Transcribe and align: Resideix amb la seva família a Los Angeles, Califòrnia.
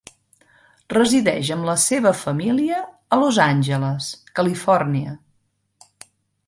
Resideix 0.93 1.51
amb 1.55 1.67
la 1.69 1.75
seva 1.83 2.13
família 2.21 2.81
a 3.17 3.21
Los 3.25 3.41
Angeles, 3.49 4.09
Califòrnia. 4.41 5.17